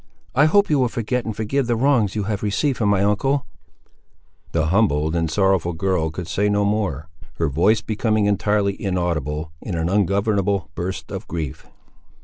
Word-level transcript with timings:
I 0.33 0.45
hope 0.45 0.67
you 0.71 0.79
will 0.79 0.87
forget 0.89 1.25
and 1.25 1.35
forgive 1.35 1.67
the 1.67 1.75
wrongs 1.75 2.15
you 2.15 2.23
have 2.23 2.41
received 2.41 2.79
from 2.79 2.89
my 2.89 3.03
uncle—" 3.03 3.45
The 4.51 4.65
humbled 4.65 5.15
and 5.15 5.29
sorrowful 5.29 5.73
girl 5.73 6.09
could 6.09 6.27
say 6.27 6.49
no 6.49 6.65
more, 6.65 7.07
her 7.35 7.49
voice 7.49 7.81
becoming 7.81 8.25
entirely 8.25 8.81
inaudible 8.81 9.51
in 9.61 9.75
an 9.75 9.89
ungovernable 9.89 10.71
burst 10.73 11.11
of 11.11 11.27
grief. 11.27 11.67